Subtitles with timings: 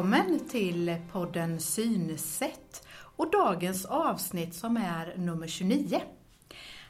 [0.00, 6.00] Välkommen till podden Synsätt och dagens avsnitt som är nummer 29.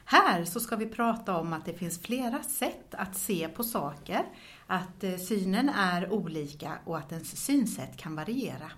[0.05, 4.25] Här så ska vi prata om att det finns flera sätt att se på saker,
[4.67, 8.71] att eh, synen är olika och att ens synsätt kan variera.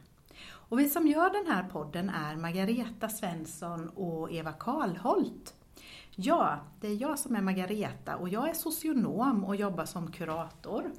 [0.45, 5.53] Och vi som gör den här podden är Margareta Svensson och Eva Karlholt.
[6.15, 10.91] Ja, det är jag som är Margareta och jag är socionom och jobbar som kurator.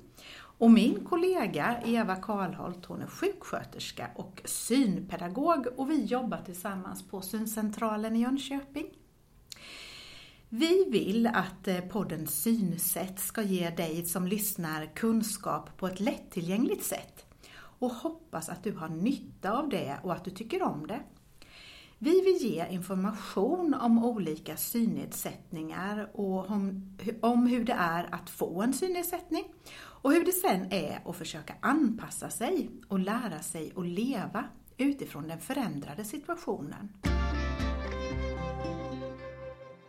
[0.58, 7.20] Och min kollega Eva Karlholt, hon är sjuksköterska och synpedagog och vi jobbar tillsammans på
[7.22, 8.86] Syncentralen i Jönköping.
[10.48, 16.84] Vi vill att eh, podden Synsätt ska ge dig som lyssnar kunskap på ett lättillgängligt
[16.84, 17.26] sätt
[17.78, 21.00] och hoppas att du har nytta av det och att du tycker om det.
[22.04, 28.62] Vi vill ge information om olika synnedsättningar och om, om hur det är att få
[28.62, 29.44] en synnedsättning
[29.76, 34.44] och hur det sen är att försöka anpassa sig och lära sig att leva
[34.76, 36.88] utifrån den förändrade situationen.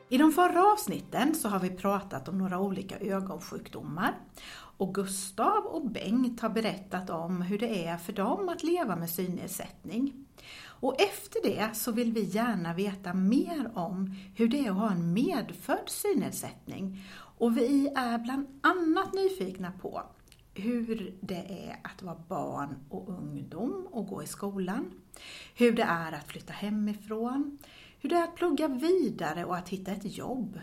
[0.09, 4.17] I de förra avsnitten så har vi pratat om några olika ögonsjukdomar
[4.77, 9.09] och Gustav och Bengt har berättat om hur det är för dem att leva med
[9.09, 10.24] synnedsättning.
[10.85, 14.91] Och efter det så vill vi gärna veta mer om hur det är att ha
[14.91, 17.05] en medfödd synnedsättning.
[17.37, 20.03] Och vi är bland annat nyfikna på
[20.53, 24.91] hur det är att vara barn och ungdom och gå i skolan.
[25.55, 27.57] Hur det är att flytta hemifrån.
[27.99, 30.59] Hur det är att plugga vidare och att hitta ett jobb.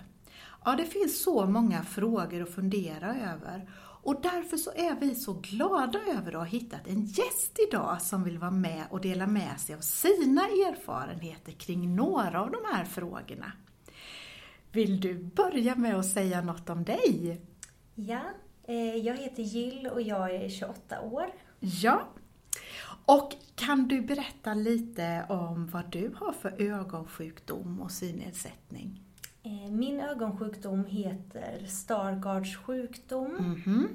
[0.65, 3.71] Ja, det finns så många frågor att fundera över
[4.03, 8.25] och därför så är vi så glada över att ha hittat en gäst idag som
[8.25, 12.85] vill vara med och dela med sig av sina erfarenheter kring några av de här
[12.85, 13.53] frågorna.
[14.73, 17.41] Vill du börja med att säga något om dig?
[17.95, 18.23] Ja,
[18.65, 21.27] eh, jag heter Jill och jag är 28 år.
[21.61, 22.09] Ja.
[23.05, 29.01] Och kan du berätta lite om vad du har för ögonsjukdom och synnedsättning?
[29.43, 33.37] Eh, min ögonsjukdom heter Stargards sjukdom.
[33.37, 33.87] Mm -hmm.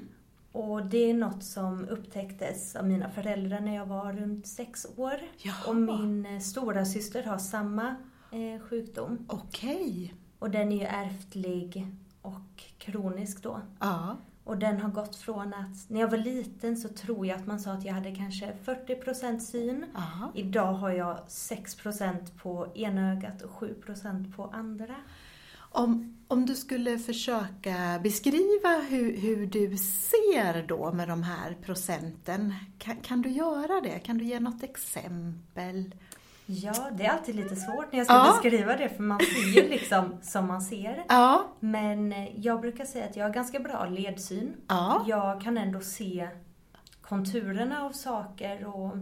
[0.52, 5.14] Och det är något som upptäcktes av mina föräldrar när jag var runt sex år.
[5.38, 5.54] Jaha.
[5.68, 7.96] Och min eh, stora syster har samma
[8.30, 9.26] eh, sjukdom.
[9.28, 9.74] Okej.
[9.74, 10.10] Okay.
[10.38, 11.86] Och den är ju ärftlig
[12.22, 13.60] och kronisk då.
[13.80, 14.16] Ja.
[14.44, 17.60] Och den har gått från att, när jag var liten så tror jag att man
[17.60, 19.84] sa att jag hade kanske 40% syn.
[19.94, 20.32] Aha.
[20.34, 24.94] Idag har jag 6% på ena ögat och 7% på andra.
[25.70, 32.54] Om, om du skulle försöka beskriva hur, hur du ser då med de här procenten,
[32.78, 33.98] kan, kan du göra det?
[33.98, 35.94] Kan du ge något exempel?
[36.46, 38.32] Ja, det är alltid lite svårt när jag ska Ja.
[38.42, 41.04] beskriva det för man ser ju liksom som man ser.
[41.08, 44.52] Ja, Men eh, jag brukar säga att jag har ganska bra ledsyn.
[44.68, 46.28] ja, Jag kan ändå se
[47.02, 48.92] konturerna av saker och,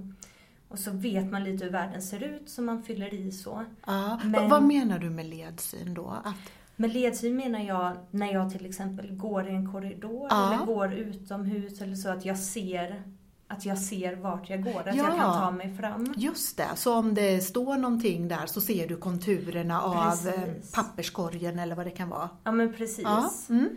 [0.69, 3.65] och så vet man lite hur världen ser ut så man fyller i så.
[3.87, 4.21] ja.
[4.25, 6.09] Men- Va- Vad menar du med ledsyn då?
[6.25, 6.35] Att,
[6.77, 10.55] Med ledsyn menar jag när jag till exempel går i en korridor Ja.
[10.55, 13.03] eller går utomhus eller så att jag ser
[13.49, 14.95] att jag ser vart jag går, att Ja.
[14.97, 16.15] jag kan ta mig fram.
[16.17, 20.27] just det, så om det står någonting där så ser du konturerna av Precis.
[20.27, 20.43] eh,
[20.75, 22.29] papperskorgen eller vad det kan vara?
[22.45, 23.05] Ja men precis.
[23.05, 23.69] Ja, mm.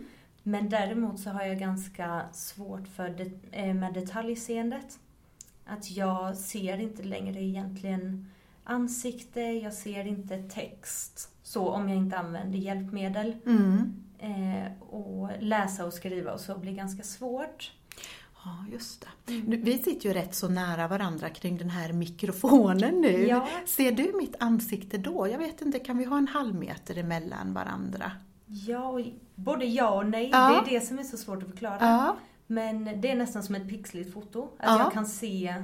[0.42, 4.98] Men däremot så har jag ganska svårt för det, eh, med detaljseendet.
[5.66, 8.30] Att jag ser inte längre egentligen
[8.64, 11.28] ansikte, jag ser inte text.
[11.42, 13.36] Så om jag inte använder hjälpmedel.
[13.46, 13.94] Mm.
[14.18, 17.72] Eh, och läsa och skriva och så blir ganska svårt.
[18.44, 19.32] Ja, just det.
[19.32, 23.26] Nu, Vi sitter ju rätt så nära varandra kring den här mikrofonen nu.
[23.26, 23.48] Ja.
[23.66, 25.28] Ser du mitt ansikte då?
[25.28, 28.12] Jag vet inte, kan vi ha en halv meter emellan varandra?
[28.46, 29.00] Ja,
[29.34, 30.30] både ja och nej.
[30.32, 30.62] Ja.
[30.64, 31.78] Det är det som är så svårt att förklara.
[31.80, 32.16] Ja,
[32.50, 34.42] Men det är nästan som ett pixligt foto.
[34.58, 34.78] Att Ja.
[34.78, 35.54] jag kan se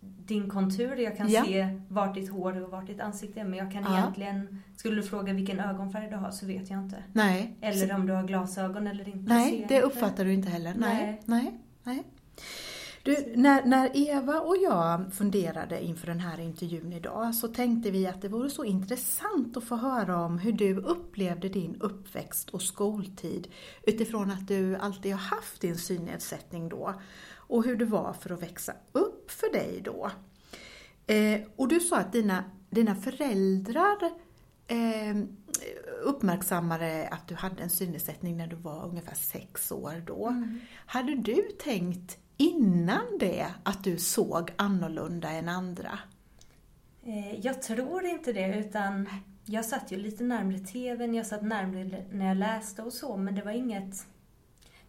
[0.00, 1.44] din kontur, jag kan Ja.
[1.44, 3.44] se vart ditt hår och vart ditt ansikte är.
[3.44, 3.98] Men jag kan Ja.
[3.98, 7.02] egentligen, skulle du fråga vilken ögonfärg du har så vet jag inte.
[7.12, 7.56] nej.
[7.60, 9.34] Eller om du har glasögon eller inte.
[9.34, 10.74] Nej, det uppfattar du inte heller.
[10.76, 11.20] Nej, Nej.
[11.24, 11.60] nej,
[13.36, 18.22] när, när Eva och jag funderade inför den här intervjun idag så tänkte vi att
[18.22, 23.48] det vore så intressant att få höra om hur du upplevde din uppväxt och skoltid
[23.82, 26.94] utifrån att du alltid har haft din synnedsättning då
[27.36, 30.10] och hur det var för att växa upp för dig då.
[31.06, 33.98] Eh, och du sa att dina, dina föräldrar
[34.66, 35.16] eh,
[36.02, 40.26] uppmärksammade att du hade en synnedsättning när du var ungefär sex år då.
[40.26, 40.60] Mm.
[40.86, 45.98] Hade du tänkt innan det att du såg annorlunda än andra?
[47.02, 49.08] Eh, Jag tror inte det, utan
[49.44, 53.34] jag satt ju lite närmre TVn, jag satt närmre när jag läste och så, men
[53.34, 54.06] det var inget...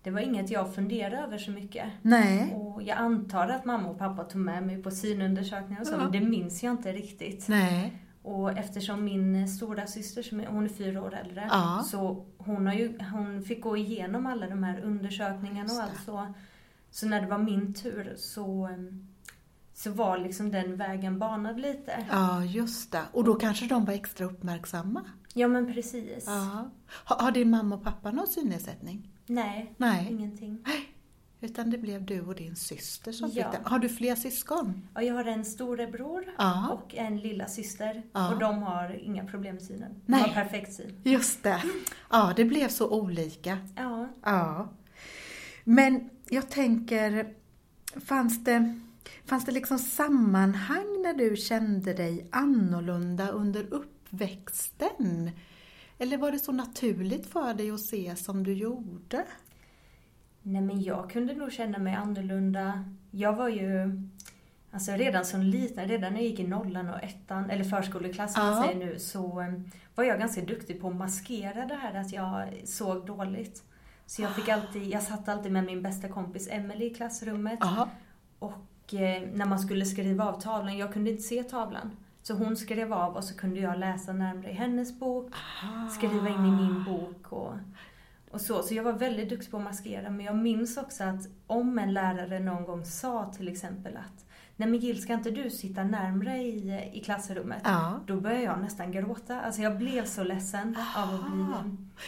[0.04, 1.86] det var inget jag funderade över så mycket.
[2.02, 2.54] Nej.
[2.54, 5.98] Och jag antar att mamma och pappa tog med mig på synundersökningar och så, Ja.
[5.98, 7.48] men det minns jag inte riktigt.
[7.48, 7.94] Nej.
[8.22, 11.84] Och eftersom min stora syster som är, hon är fyra år äldre, Ja.
[11.92, 16.34] så hon, har ju, hon fick gå igenom alla de här undersökningarna och allt så.
[16.96, 18.70] Så när det var min tur så,
[19.74, 22.06] så var liksom den vägen banad lite.
[22.12, 23.02] Ja, just det.
[23.12, 25.02] Och då kanske de var extra uppmärksamma.
[25.34, 26.24] Ja men precis.
[26.28, 26.70] Ja.
[26.88, 29.10] Har, har din mamma och pappa någon synnedsättning?
[29.26, 30.08] Nej, Nej.
[30.12, 30.66] ingenting.
[31.42, 33.52] Utan det blev du och din syster som Ja.
[33.52, 33.70] fick det.
[33.70, 34.88] Har du fler syskon?
[34.96, 36.70] Och jag har en storebror Ja.
[36.70, 38.34] och en lilla syster Ja.
[38.34, 39.92] och de har inga problem med synen.
[40.06, 40.22] De Nej.
[40.22, 41.02] har perfekt syn.
[41.04, 41.64] Just det.
[42.12, 43.58] Ja, det blev så olika.
[43.76, 44.08] Ja.
[44.24, 44.70] Ja.
[45.64, 47.34] Men jag tänker,
[48.06, 48.80] fanns det,
[49.26, 55.32] fanns det liksom sammanhang när du kände dig annorlunda under uppväxten?
[55.98, 59.26] Eller var det så naturligt för dig att se som du gjorde?
[60.42, 62.94] Nej men jag kunde nog känna mig annorlunda.
[63.12, 64.02] Jag var ju,
[64.72, 68.46] alltså redan som liten, redan när jag gick i nollan och ettan, eller förskoleklass som
[68.46, 68.64] Ja.
[68.64, 69.54] säger nu, så eh,
[69.96, 73.64] var jag ganska duktig på att maskera det här att jag såg dåligt.
[74.06, 77.60] Så jag fick alltid, jag satt alltid med min bästa kompis Emelie i klassrummet.
[77.62, 77.90] Ja.
[78.40, 81.92] Och eh, när man skulle skriva av tavlan, jag kunde inte se tavlan.
[82.24, 85.34] Så hon skrev av och så kunde jag läsa närmare i hennes bok,
[85.98, 87.54] skriva in i min bok och,
[88.32, 88.64] och så.
[88.64, 90.10] Så jag var väldigt duktig på att maskera.
[90.10, 94.26] Men jag minns också att om en lärare någon gång sa till exempel att
[94.58, 97.62] Nej men Jill, ska inte du sitta närmre i, i klassrummet?
[97.64, 98.00] Ja.
[98.08, 99.42] Då började jag nästan gråta.
[99.42, 101.42] Alltså jag blev så ledsen av att bli...
[101.42, 101.64] Aha.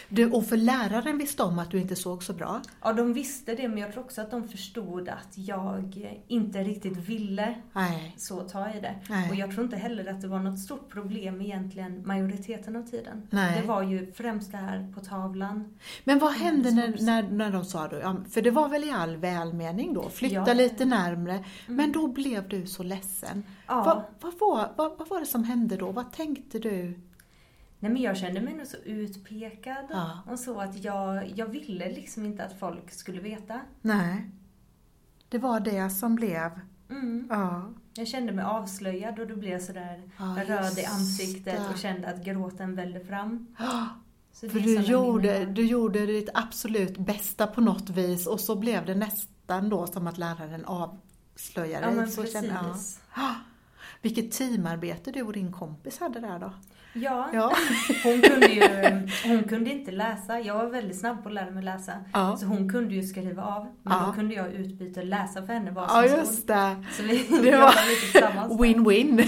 [0.10, 2.62] Du, och för läraren visste om att du inte såg så bra?
[2.81, 6.98] Ja, de visste det, men jag tror också att de förstod att jag inte riktigt
[6.98, 8.16] ville Nej.
[8.18, 8.95] så ta i det.
[9.10, 9.30] Nej.
[9.30, 13.28] Och jag tror inte heller att det var något stort problem egentligen majoriteten av tiden.
[13.30, 13.62] Nej.
[13.62, 15.78] Det var ju främst det här på tavlan.
[16.04, 17.01] Men vad hände när, svårt.
[17.01, 20.36] när, när de sa då, ja, för det var väl i all välmening då, flytta
[20.36, 20.42] Ja.
[20.44, 20.58] Mm.
[20.58, 23.44] lite närmre, men då blev du så ledsen.
[23.68, 23.84] Ja.
[23.84, 25.92] Vad, vad, var, vad, vad var det som hände då?
[25.92, 27.00] Vad tänkte du?
[27.80, 30.20] Nej men jag kände mig nog så utpekad Ja.
[30.32, 33.62] och så att jag, jag ville liksom inte att folk skulle veta.
[33.82, 34.30] Nej.
[35.30, 36.52] Det var det som blev,
[36.90, 37.28] Mm.
[37.30, 37.70] ja.
[37.94, 41.70] Jag kände mig avslöjad och då blev jag sådär Ja, röd i ansiktet det.
[41.74, 43.48] och kände att gråten vällde fram.
[44.39, 48.95] För du gjorde, du gjorde ditt absolut bästa på något vis och så blev det
[48.95, 52.12] nästan då som att läraren avslöjade Ja dig.
[52.12, 52.56] så kände-
[53.16, 53.22] ja.
[53.24, 53.34] Ah,
[54.01, 56.54] Vilket teamarbete du och din kompis hade där då.
[56.94, 57.51] Ja, Ja.
[58.04, 58.62] hon kunde ju
[59.25, 60.40] hon kunde inte läsa.
[60.40, 61.94] Jag var väldigt snabb på att lära mig läsa.
[62.13, 63.63] Ja, Så hon kunde ju skriva av.
[63.83, 64.06] Men Ja.
[64.07, 66.19] då kunde jag utbyta och läsa för henne vad ja som stod.
[66.19, 66.75] just det.
[66.92, 68.54] Så vi Det var lite tillsammans.
[68.62, 69.24] Win-win.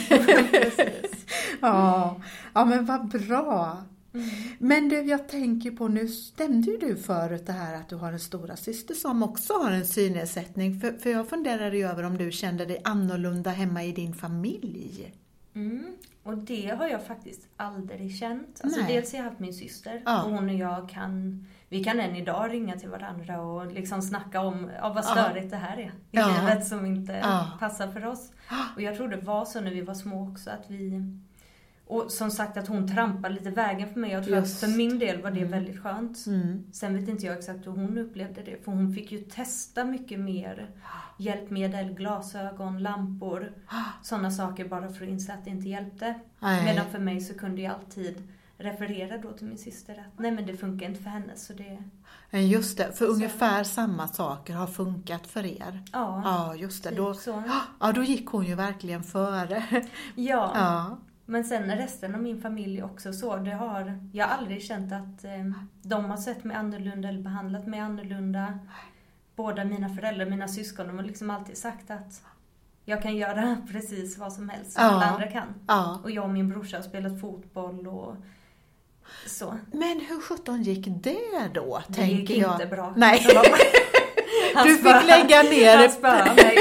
[1.61, 2.15] Ja.
[2.53, 3.77] ja, men vad bra.
[4.13, 4.29] Mm.
[4.59, 8.11] Men du, jag tänker på, nu stämde ju du förut det här att du har
[8.13, 10.79] en stora syster som också har en synnedsättning.
[10.81, 15.13] För, för jag funderade ju över om du kände dig annorlunda hemma i din familj.
[15.55, 15.85] Mm.
[16.23, 18.61] Och det har jag faktiskt aldrig känt.
[18.63, 18.95] Alltså Nej.
[18.95, 20.23] dels har jag haft min syster Ja.
[20.23, 24.41] och hon och jag kan, vi kan än idag ringa till varandra och liksom snacka
[24.41, 25.07] om ja, vad Ja.
[25.25, 26.27] störigt det här är i Ja.
[26.41, 27.47] livet som inte Ja.
[27.59, 28.31] passar för oss.
[28.75, 31.01] Och jag tror det var så när vi var små också att vi
[31.89, 34.11] och som sagt att hon trampade lite vägen för mig.
[34.11, 34.63] Jag tror Just.
[34.63, 35.51] att för min del var det Mm.
[35.51, 36.25] väldigt skönt.
[36.27, 36.63] Mm.
[36.71, 38.63] Sen vet inte jag exakt hur hon upplevde det.
[38.65, 40.69] För hon fick ju testa mycket mer
[41.17, 43.51] hjälpmedel, glasögon, lampor.
[44.03, 46.15] Sådana saker bara för att inse att det inte hjälpte.
[46.39, 46.65] Nej.
[46.65, 48.27] Medan för mig så kunde jag alltid
[48.57, 51.83] referera då till min syster att nej men det funkar inte för henne så det...
[52.39, 53.11] Just det, för Så.
[53.11, 55.83] ungefär samma saker har funkat för er.
[55.93, 56.89] Ja, Ja, just det.
[56.89, 57.43] typ Då, så.
[57.79, 59.63] ja, då gick hon ju verkligen före.
[60.15, 60.97] Ja, Ja.
[61.29, 63.35] Men sen resten av min familj också så.
[63.37, 67.67] Det har, jag har aldrig känt att eh, de har sett mig annorlunda eller behandlat
[67.67, 68.59] mig annorlunda.
[69.35, 72.21] Båda mina föräldrar, mina syskon, de har liksom alltid sagt att
[72.85, 74.89] jag kan göra precis vad som helst som Ja.
[74.91, 75.47] alla andra kan.
[75.67, 75.99] ja.
[76.03, 78.15] Och jag och min brorsa har spelat fotboll och
[79.27, 79.57] så.
[79.71, 82.53] Men hur sjutton gick det då, Det tänker gick jag?
[82.53, 82.93] inte bra.
[82.97, 83.25] Nej.
[84.63, 86.57] Du fick lägga ner- Han spöade mig.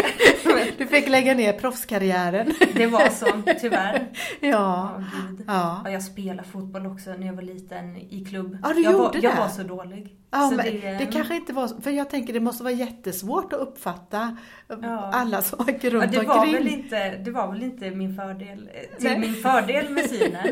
[0.78, 2.54] Du fick lägga ner proffskarriären.
[2.74, 3.26] Det var så,
[3.60, 4.08] tyvärr.
[4.40, 4.48] Ja.
[4.50, 5.44] Ja, gud.
[5.46, 5.80] Ja.
[5.84, 8.58] Ja, jag spelade fotboll också när jag var liten i klubb.
[8.62, 9.40] Ja, du jag, var, gjorde jag det?
[9.40, 10.14] var så dålig.
[10.30, 13.52] Ja, så men det, det kanske inte var för jag tänker det måste vara jättesvårt
[13.52, 14.36] att uppfatta
[14.68, 15.10] Ja.
[15.12, 16.54] alla saker ja, runt det, var omkring.
[16.54, 19.18] väl inte, det var väl inte min fördel, eh, till Nej.
[19.18, 20.46] min fördel med synen.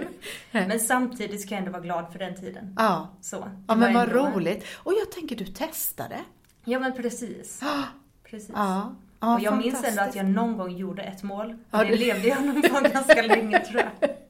[0.52, 2.74] Men samtidigt ska jag ändå vara glad för den tiden.
[2.78, 4.64] Ja, Så, ja men var vad roligt.
[4.76, 6.16] Och jag tänker du testade.
[6.64, 7.58] Ja men precis.
[7.62, 7.82] Ja,
[8.30, 8.50] precis.
[8.54, 11.56] ja, ja och jag minns ändå att jag någon gång gjorde ett mål.
[11.70, 14.10] Ja, det det- levde jag nog på ganska länge tror jag.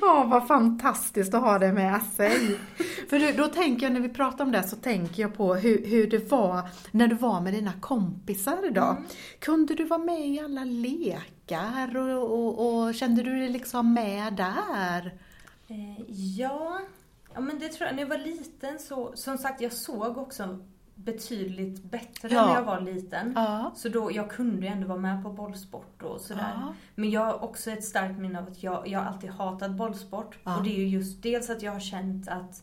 [0.00, 2.58] Ja, vad fantastiskt att ha det med sig.
[3.10, 5.86] För du, då tänker jag, när vi pratar om det, så tänker jag på hur,
[5.86, 8.82] hur det var när du var med dina kompisar då.
[8.82, 9.02] Mm.
[9.38, 14.32] Kunde du vara med i alla lekar och, och, och kände du dig liksom med
[14.34, 15.14] där?
[15.68, 16.02] Eh,
[16.38, 16.80] ja,
[17.34, 17.94] ja, men det tror jag.
[17.96, 20.58] När jag var liten så, som sagt, jag såg också
[20.96, 22.46] betydligt bättre Ja.
[22.46, 23.32] när jag var liten.
[23.36, 23.72] Ja.
[23.76, 26.52] Så då, jag kunde ju ändå vara med på bollsport och sådär.
[26.54, 26.74] Ja.
[26.94, 30.38] Men jag har också ett starkt minne av att jag, jag alltid hatat bollsport.
[30.44, 30.56] Ja.
[30.56, 32.62] Och det är ju just dels att jag har känt att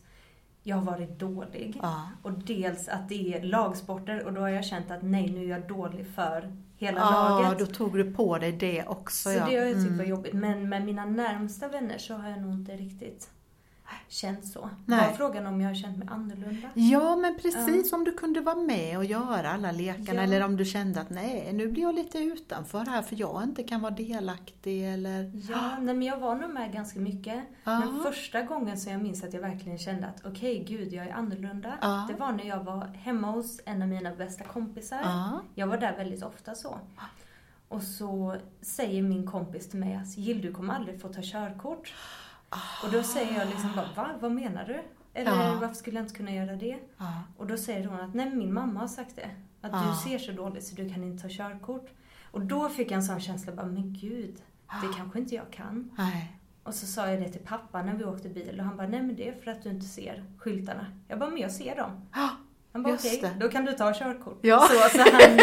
[0.62, 1.78] jag har varit dålig.
[1.82, 2.08] Ja.
[2.22, 5.48] Och dels att det är lagsporter och då har jag känt att nej, nu är
[5.48, 7.58] jag dålig för hela Ja, laget.
[7.58, 9.28] då tog du på dig det också.
[9.30, 9.46] Så ja.
[9.46, 9.98] det har jag tyckt Mm.
[9.98, 10.32] var jobbigt.
[10.34, 13.30] Men med mina närmsta vänner så har jag nog inte riktigt
[14.08, 14.70] känt så.
[14.86, 15.08] Nej.
[15.08, 16.68] Var frågan om jag har känt mig annorlunda?
[16.74, 20.22] Ja, men precis om du kunde vara med och göra alla lekarna Ja.
[20.22, 23.62] eller om du kände att nej, nu blir jag lite utanför här för jag inte
[23.62, 25.32] kan vara delaktig eller...
[25.50, 27.44] Ja, nej, men jag var nog med ganska mycket.
[27.64, 27.78] Ja.
[27.80, 31.12] Men första gången som jag minns att jag verkligen kände att okej, gud, jag är
[31.12, 31.78] annorlunda.
[31.80, 32.06] Ja.
[32.08, 35.00] Det var när jag var hemma hos en av mina bästa kompisar.
[35.02, 35.42] Ja.
[35.54, 36.78] Jag var där väldigt ofta så.
[37.68, 41.92] Och så säger min kompis till mig att Jill, du kommer aldrig få ta körkort.
[42.84, 44.10] Och då säger jag liksom bara, va?
[44.20, 44.82] Vad menar du?
[45.14, 45.58] Eller Ja.
[45.60, 46.78] varför skulle jag inte kunna göra det?
[46.98, 47.22] Ja.
[47.36, 49.30] Och då säger hon att nej, min mamma har sagt det.
[49.60, 49.94] Att Ja.
[50.04, 51.90] du ser så dåligt så du kan inte ta körkort.
[52.30, 54.36] Och då fick jag en sån känsla, bara, men gud,
[54.82, 55.90] det kanske inte jag kan.
[55.98, 56.36] Nej.
[56.62, 59.02] Och så sa jag det till pappa när vi åkte bil och han bara, nej
[59.02, 60.86] men det är för att du inte ser skyltarna.
[61.08, 61.90] Jag bara, men jag ser dem.
[62.74, 63.30] Han bara, okej, det.
[63.40, 64.38] då kan du ta körkort.
[64.42, 64.60] Ja.
[64.70, 65.38] Så, så, han,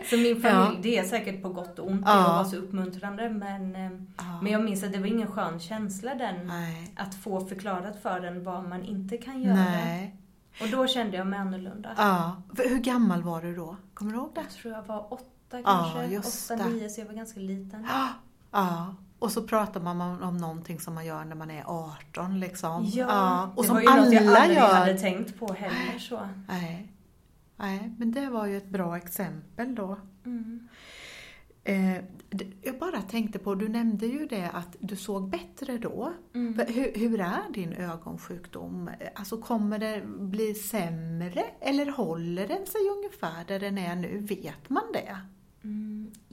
[0.10, 0.72] så min familj, Ja.
[0.82, 2.14] det är säkert på gott och ont, Ja.
[2.16, 3.30] det var så uppmuntrande.
[3.30, 4.40] Men, eh, Ja.
[4.42, 6.92] men jag minns att det var ingen skön känsla den, Nej.
[6.96, 9.54] att få förklarat för en vad man inte kan göra.
[9.54, 10.16] Nej.
[10.60, 11.90] Och då kände jag mig annorlunda.
[11.96, 12.42] Ja.
[12.58, 13.76] Hur gammal var du då?
[13.94, 14.40] Kommer du ihåg det?
[14.40, 16.18] Jag tror jag var åtta kanske,
[16.54, 17.86] åtta, nio, så jag var ganska liten.
[18.52, 18.94] Ja.
[19.22, 22.84] Och så pratar man om, någonting som man gör när man är 18 liksom.
[22.84, 24.74] Ja, Och det som var ju något jag aldrig gör.
[24.74, 26.28] hade tänkt på heller så.
[26.48, 26.92] Nej.
[27.56, 29.98] Nej, men det var ju ett bra exempel då.
[30.24, 30.68] Mm.
[31.64, 31.96] Eh,
[32.62, 36.12] jag bara tänkte på, du nämnde ju det att du såg bättre då.
[36.34, 36.66] Mm.
[36.68, 38.90] Hur, hur är din ögonsjukdom?
[39.14, 44.18] Alltså kommer det bli sämre eller håller den sig ungefär där den är nu?
[44.18, 45.16] Vet man det?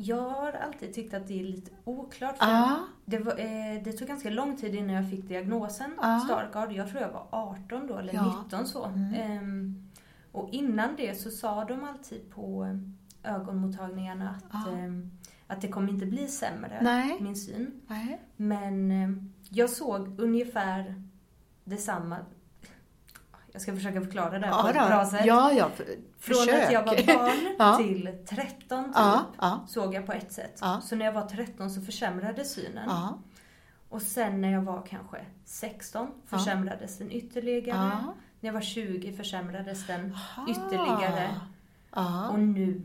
[0.02, 2.38] Jag har alltid tyckt att det är lite oklart.
[2.38, 6.20] För Ja, det, var, eh, det tog ganska lång tid innan jag fick diagnosen Ja.
[6.26, 6.76] Stargardt.
[6.76, 8.44] Jag tror jag var 18 då, eller Ja.
[8.44, 8.86] 19 så.
[8.86, 9.14] Mm.
[9.14, 9.90] Ehm,
[10.32, 12.64] och innan det så sa de alltid på
[13.24, 14.72] eh, ögonmottagningarna att, Ja.
[14.78, 15.12] ehm,
[15.48, 17.18] att det kommer inte bli sämre, Nej.
[17.20, 17.82] min syn.
[17.88, 18.22] nej.
[18.36, 21.04] Men ehm, jag såg ungefär
[21.64, 22.18] detsamma.
[23.52, 25.26] Jag ska försöka förklara det här på Ja, ett bra sätt.
[25.26, 25.86] ja, ja för,
[26.20, 26.66] Från försök.
[26.66, 27.78] att jag var barn Ja.
[27.78, 28.94] till 13 typ,
[29.40, 30.62] Ja, såg jag på ett sätt.
[30.84, 32.90] Så när jag var 13 så försämrades synen.
[33.90, 36.38] Och sen när jag var kanske 16 Ja.
[36.38, 37.78] försämrades den ytterligare.
[38.40, 40.16] När jag var 20 försämrades den
[40.48, 41.30] ytterligare.
[41.96, 42.30] Ja.
[42.30, 42.82] Och nu,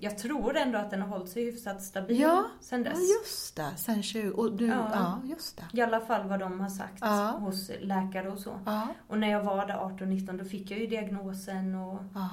[0.00, 2.44] jag tror ändå att den har hållit sig hyfsat stabil Ja.
[2.60, 2.98] sen ja, dess.
[3.22, 3.70] just det.
[3.76, 4.88] Sen 20, och du, Ja.
[4.92, 5.20] ja.
[5.24, 5.78] just det.
[5.78, 7.30] I alla fall vad de har sagt Ja.
[7.40, 8.58] hos läkare och så.
[8.66, 12.28] Ja, Och när jag var där 18-19 då fick jag ju diagnosen och, ja.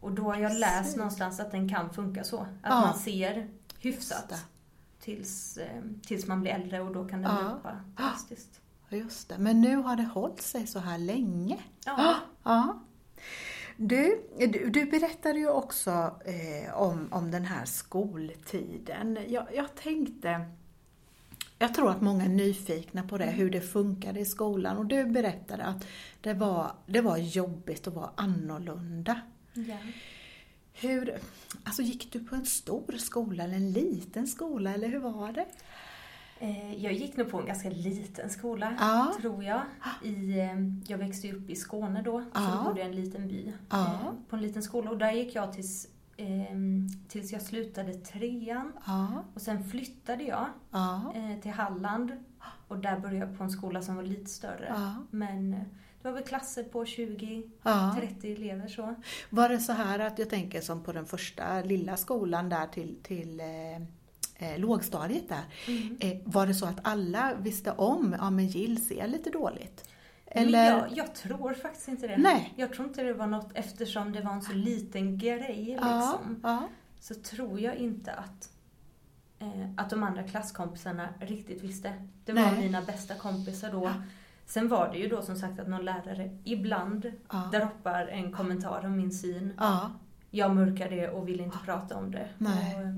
[0.00, 0.60] och då har jag Precis.
[0.60, 2.38] läst någonstans att den kan funka så.
[2.40, 2.80] Att Ja.
[2.80, 3.48] man ser
[3.80, 4.46] hyfsat
[5.00, 7.42] tills, eh, tills man blir äldre och då kan den Ja.
[7.42, 8.60] löpa drastiskt.
[8.92, 9.38] Just det.
[9.38, 11.58] Men nu har det hållit sig så här länge.
[11.86, 12.14] Ja.
[13.82, 15.90] Du, du, du berättade ju också
[16.24, 19.18] eh, om, om den här skoltiden.
[19.28, 20.46] Jag, jag tänkte,
[21.58, 24.76] jag tror att många är nyfikna på det, hur det funkade i skolan.
[24.76, 25.86] Och du berättade att
[26.20, 29.20] det var, det var jobbigt att vara annorlunda.
[29.52, 29.76] Ja.
[30.72, 31.18] Hur,
[31.64, 35.46] alltså gick du på en stor skola eller en liten skola eller hur var det?
[36.42, 39.14] Eh, Jag gick nog på en ganska liten skola, Ja.
[39.20, 39.62] tror jag.
[40.04, 40.56] I, eh,
[40.86, 42.56] jag växte upp i Skåne då, så Ja.
[42.58, 43.52] då bodde jag i en liten by.
[43.70, 43.84] Ja.
[43.86, 44.90] eh, På en liten skola.
[44.90, 46.26] Och där gick jag tills, eh,
[47.08, 48.72] tills jag slutade trean.
[48.86, 52.12] Ja, Och sen flyttade jag ja, till Halland.
[52.68, 54.66] Och där började jag på en skola som var lite större.
[54.68, 54.94] ja.
[55.10, 57.96] Men det var väl klasser på 20-30 ja.
[58.22, 58.94] elever så.
[59.30, 62.96] Var det så här att jag tänker som på den första lilla skolan där till,
[63.02, 63.40] till
[64.40, 65.44] eh, lågstadiet där.
[65.66, 65.96] Mm.
[66.00, 69.88] Eh, var det så att alla visste om, ja men Jill ser lite dåligt?
[70.26, 70.66] Eller?
[70.66, 72.16] jag, jag tror faktiskt inte det.
[72.16, 72.54] Nej.
[72.56, 76.40] Jag tror inte det var något, eftersom det var en så liten grej ja, liksom.
[76.42, 76.68] ja,
[77.00, 78.50] så tror jag inte att,
[79.38, 81.92] eh, att de andra klasskompisarna riktigt visste.
[82.24, 82.60] Det var Nej.
[82.60, 83.84] mina bästa kompisar då.
[83.84, 83.94] Ja.
[84.46, 88.86] Sen var det ju då som sagt att någon lärare ibland ja, droppar en kommentar
[88.86, 89.52] om min syn.
[89.58, 89.90] ja,
[90.30, 92.28] Jag mörkar det och vill inte prata om det.
[92.38, 92.74] Nej.
[92.74, 92.88] Och, eh,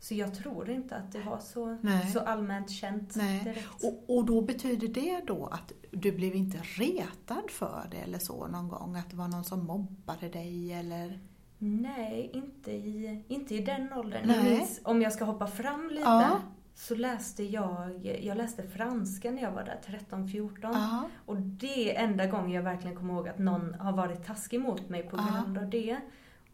[0.00, 2.06] Så jag tror inte att det var så, Nej.
[2.12, 3.44] så allmänt känt Nej.
[3.44, 3.68] direkt.
[3.84, 8.46] Och, och då betyder det då att du blev inte retad för det eller så
[8.46, 8.96] någon gång?
[8.96, 11.20] Att det var någon som mobbade dig eller?
[11.58, 14.22] Nej, inte i, inte i den åldern.
[14.26, 14.36] Nej.
[14.36, 16.38] Jag minns, om jag ska hoppa fram lite, Ja.
[16.74, 20.58] så läste jag, jag läste franska när jag var där, 13-14.
[20.62, 21.08] Ja.
[21.26, 24.88] Och det är enda gången jag verkligen kommer ihåg att någon har varit taskig mot
[24.88, 26.00] mig på grund av det.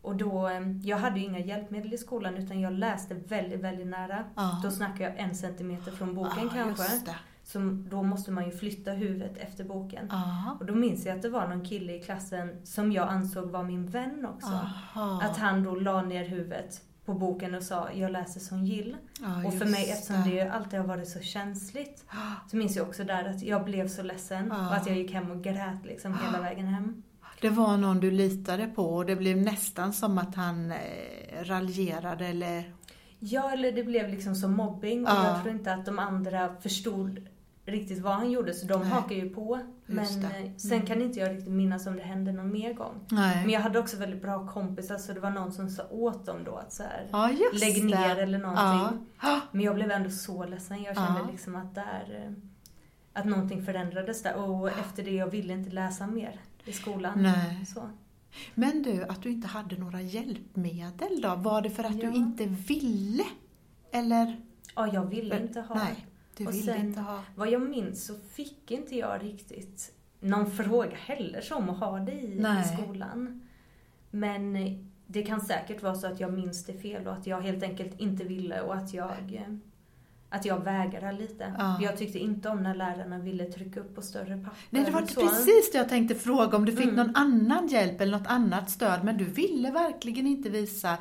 [0.05, 0.51] Och då,
[0.83, 4.25] jag hade ju inga hjälpmedel i skolan utan jag läste väldigt, väldigt nära.
[4.35, 4.61] Ja.
[4.63, 7.15] Då snackar jag en centimeter från boken ja, kanske.
[7.43, 7.59] Så
[7.91, 10.07] då måste man ju flytta huvudet efter boken.
[10.11, 10.57] Ja.
[10.61, 13.63] Och då minns jag att det var någon kille i klassen som jag ansåg var
[13.63, 14.61] min vän också.
[15.23, 18.97] Att han då la ner huvudet på boken och sa jag läser som gill.
[19.21, 22.05] Ja, och för mig, eftersom det alltid har varit så känsligt,
[22.51, 24.69] så minns jag också där att jag blev så ledsen Ja.
[24.69, 27.03] och att jag gick hem och grät liksom hela vägen hem.
[27.45, 30.79] Det var någon du litade på och det blev nästan som att han eh,
[31.43, 32.73] raljerade eller...
[33.19, 35.27] Ja, eller det blev liksom som mobbing och Ja.
[35.29, 37.29] jag tror inte att de andra förstod
[37.67, 38.91] riktigt vad han gjorde så de Nej.
[38.91, 39.61] hakar ju på.
[39.87, 40.27] Men det.
[40.27, 40.87] eh, sen Mm.
[40.87, 42.95] kan inte jag riktigt minnas om det hände någon mer gång.
[43.11, 43.37] Nej.
[43.43, 46.45] Men jag hade också väldigt bra kompisar så det var någon som sa åt dem
[46.45, 47.97] då att så här, ja, lägg det.
[47.99, 49.07] ner eller någonting.
[49.23, 49.41] Ja.
[49.53, 50.83] Men jag blev ändå så ledsen.
[50.83, 51.29] Jag kände Ja.
[51.33, 52.33] liksom att där, eh,
[53.13, 54.35] att någonting förändrades där.
[54.37, 57.23] Och efter det jag ville inte läsa mer i skolan.
[57.23, 57.67] Nej.
[57.67, 57.91] Så.
[58.55, 61.35] Men du, att du inte hade några hjälpmedel då?
[61.35, 62.11] Var det för att Ja.
[62.11, 63.25] du inte ville?
[63.93, 64.41] Eller?
[64.77, 65.75] Ja, jag ville inte ha.
[65.75, 66.07] Nej,
[66.37, 67.23] du Och ville sen- inte ha.
[67.37, 72.13] Vad jag minns så fick inte jag riktigt någon fråga heller som att ha det
[72.23, 72.77] i, Nej.
[72.79, 73.41] skolan.
[74.11, 74.73] Men eh,
[75.07, 78.01] det kan säkert vara så att jag minns det fel och att jag helt enkelt
[78.01, 79.57] inte ville och att jag eh,
[80.35, 81.55] att jag vägrar lite.
[81.59, 81.79] Ja.
[81.83, 84.59] Jag tyckte inte om när lärarna ville trycka upp på större papper.
[84.71, 85.21] Nej, det var så.
[85.21, 86.97] precis det jag tänkte fråga, om du fick Mm.
[86.97, 90.99] någon annan hjälp eller något annat stöd, men du ville verkligen inte visa,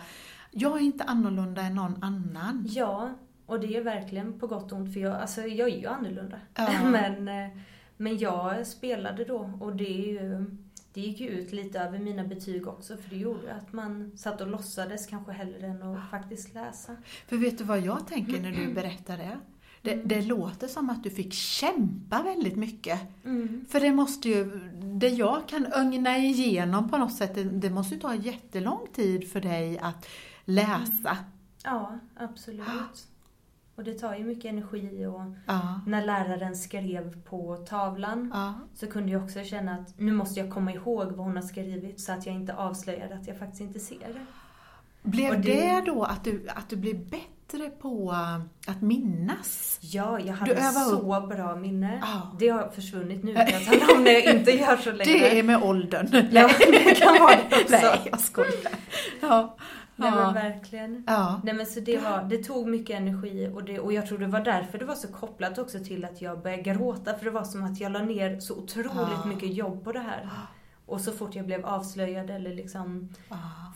[0.52, 2.66] jag är inte annorlunda än någon annan.
[2.70, 3.10] Ja,
[3.46, 6.38] och det är verkligen på gott och ont för jag, alltså, jag är ju annorlunda.
[6.56, 6.70] Ja.
[6.92, 7.58] men, eh,
[7.98, 10.46] men jag spelade då och det, är ju,
[10.94, 14.42] det gick ju ut lite över mina betyg också för det gjorde att man satt
[14.42, 16.96] och låtsades kanske hellre än att faktiskt läsa.
[17.28, 19.40] För vet du vad jag tänker när du berättar det?
[19.82, 23.00] Det, det låter som att du fick kämpa väldigt mycket.
[23.26, 23.66] Mm.
[23.70, 24.60] För det måste ju,
[25.00, 29.32] det jag kan ögna igenom på något sätt, det, det måste ju ta jättelång tid
[29.32, 30.08] för dig att
[30.46, 31.18] läsa.
[31.64, 33.08] Ja, absolut.
[33.76, 38.88] Och det tar ju mycket energi och Ja, när läraren skrev på tavlan ja, så
[38.88, 42.12] kunde jag också känna att nu måste jag komma ihåg vad hon har skrivit så
[42.12, 44.26] att jag inte avslöjar att jag faktiskt inte ser det.
[45.04, 45.54] Blev det...
[45.54, 48.12] det- då att du, att du blev bättre på
[48.68, 49.78] att minnas?
[49.82, 52.00] Ja, jag hade så bra minne.
[52.02, 52.36] Ja.
[52.40, 55.14] Det har försvunnit nu, jag tala om när jag inte gör så längre.
[55.14, 56.08] Det är med åldern.
[56.32, 57.76] Ja, det kan vara det också.
[57.76, 58.72] Nej, jag skojar.
[59.22, 59.56] Ja.
[60.04, 60.32] Nej men Ja.
[60.32, 61.04] verkligen.
[61.08, 61.42] ja.
[61.44, 64.28] Nej men så det var, det tog mycket energi och, det, och jag tror det
[64.28, 67.44] var därför det var så kopplat också till att jag började gråta för det var
[67.44, 69.26] som att jag la ner så otroligt Ja.
[69.26, 70.30] mycket jobb på det här.
[70.86, 73.10] Och så fort jag blev avslöjad eller liksom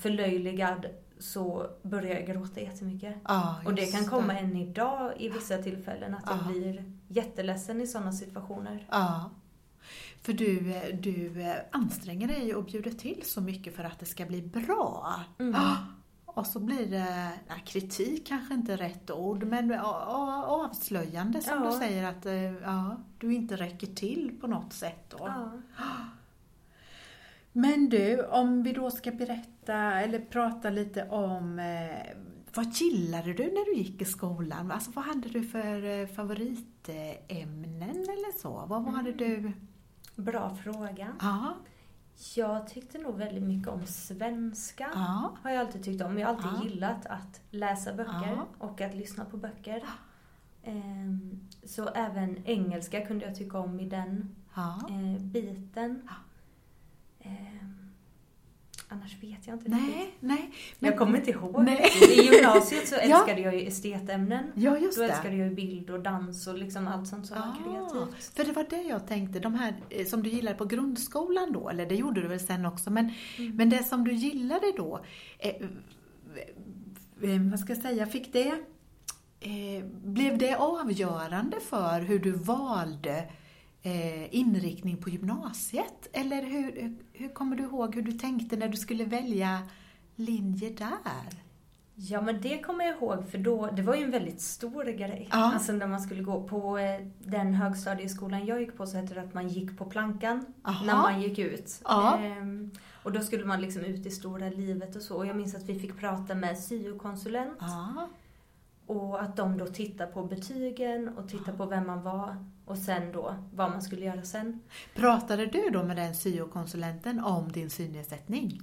[0.02, 0.86] förlöjligad
[1.20, 3.16] så började jag gråta jättemycket.
[3.28, 6.52] Ja, Och det kan komma än idag i vissa tillfällen att jag Ja.
[6.52, 8.88] blir jätteledsen i sådana situationer.
[8.92, 9.30] Ja.
[10.22, 10.60] För du,
[11.02, 15.16] du anstränger dig och bjuder till så mycket för att det ska bli bra.
[15.40, 15.62] Mm.
[16.38, 21.72] Och så blir det, nej, kritik kanske inte är rätt ord, men avslöjande som Ja.
[21.72, 25.10] du säger att eh, ja, du inte räcker till på något sätt.
[25.10, 25.18] Då.
[25.20, 25.52] Ja.
[27.52, 32.18] Men du, om vi då ska berätta eller prata lite om eh,
[32.54, 34.72] vad gillade du när du gick i skolan?
[34.72, 38.64] Alltså vad hade du för eh, favoritämnen eller så?
[38.68, 39.52] Vad var det du...
[40.16, 41.14] Bra fråga.
[41.22, 41.54] Ja,
[42.36, 44.90] Jag tyckte nog väldigt mycket om svenska.
[44.94, 46.18] ja, Har jag alltid tyckt om.
[46.20, 46.64] Jag har alltid Ja.
[46.64, 48.46] gillat att läsa böcker Ja.
[48.58, 49.84] och att lyssna på böcker.
[50.64, 54.36] Ehm, Så även engelska kunde jag tycka om i den
[54.90, 56.10] eh, biten.
[58.90, 58.96] Ja.
[58.96, 59.72] Annars vet jag inte riktigt.
[59.72, 60.52] Nej, nej.
[60.80, 61.64] Jag kommer inte ihåg.
[61.64, 61.92] Nej.
[62.10, 63.20] I gymnasiet så Ja.
[63.20, 64.52] älskade jag ju estetämnen.
[64.56, 65.10] Ja, just Då det.
[65.10, 68.34] älskade jag ju bild och dans och liksom allt sånt som var Ah, kreativt.
[68.36, 71.70] För det var det jag tänkte, de här eh, som du gillade på grundskolan då,
[71.70, 73.56] eller det gjorde du väl sen också, men, Mm.
[73.56, 75.00] men det som du gillade då,
[75.40, 75.50] eh,
[77.22, 78.48] eh, vad ska jag säga, fick det,
[79.40, 83.24] eh, blev det avgörande för hur du valde
[84.32, 86.08] inriktning på gymnasiet?
[86.14, 89.62] Eller hur, hur kommer du ihåg hur du tänkte när du skulle välja
[90.16, 91.44] linje där?
[92.00, 95.28] Ja men det kommer jag ihåg för då, det var ju en väldigt stor grej.
[95.32, 95.54] Ja.
[95.54, 99.22] Alltså när man skulle gå på eh, den högstadieskolan jag gick på så hette det
[99.22, 100.86] att man gick på plankan Aha.
[100.86, 101.82] när man gick ut.
[101.84, 102.18] Ja.
[102.18, 102.72] Ehm,
[103.04, 105.16] och då skulle man liksom ut i stora livet och så.
[105.16, 107.58] Och jag minns att vi fick prata med syokonsulent.
[107.60, 108.10] Ja,
[108.88, 113.12] Och att de då tittar på betygen och tittar på vem man var och sen
[113.12, 114.60] då vad man skulle göra sen.
[114.96, 118.62] Pratade du då med den syokonsulenten om din synnedsättning?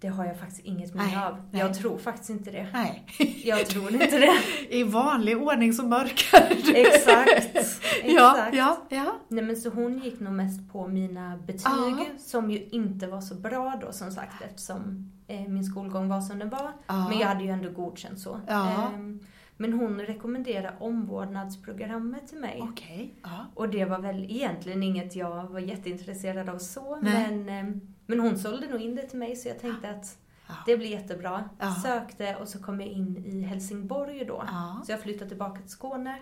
[0.00, 1.36] Det har jag faktiskt inget minne av.
[1.50, 1.60] nej.
[1.60, 2.66] Jag tror faktiskt inte det.
[2.72, 3.06] Nej.
[3.44, 4.32] Jag tror inte det.
[4.76, 6.74] I vanlig ordning så mörkade du.
[6.76, 7.56] Exakt.
[8.04, 8.56] Ja, Exakt.
[8.56, 9.14] ja, ja.
[9.28, 12.04] Nej men så hon gick nog mest på mina betyg Ja.
[12.18, 16.38] som ju inte var så bra då som sagt eftersom eh, min skolgång var som
[16.38, 16.72] den var.
[16.86, 17.08] Ja.
[17.08, 18.40] Men jag hade ju ändå godkänt så.
[18.46, 18.88] Ja.
[18.94, 19.20] Ehm,
[19.56, 22.60] men hon rekommenderade omvårdnadsprogrammet till mig.
[22.62, 23.14] Okej.
[23.22, 23.46] Ja.
[23.54, 26.96] Och det var väl egentligen inget jag var jätteintresserad av så.
[26.96, 27.30] Nej.
[27.30, 30.54] Men, ehm, men hon sålde nog in det till mig så jag tänkte att Ja.
[30.66, 31.48] det blir jättebra.
[31.58, 31.74] Ja.
[31.82, 34.44] Sökte och så kom jag in i Helsingborg då.
[34.86, 36.18] Så jag flyttade tillbaka till Skåne.